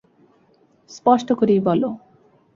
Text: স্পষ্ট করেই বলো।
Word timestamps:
স্পষ্ট 0.89 1.27
করেই 1.33 1.59
বলো। 1.59 1.89